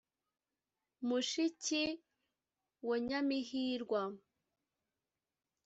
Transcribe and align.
Mushiki 1.07 1.83
wa 2.87 2.97
Nyamihirwa. 3.07 4.01